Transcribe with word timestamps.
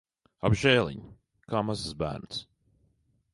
Apžēliņ! 0.47 1.03
Kā 1.53 1.61
mazs 1.67 1.93
bērns. 2.01 2.41